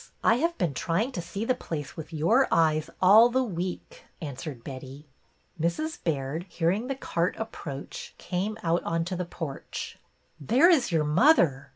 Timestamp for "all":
3.03-3.29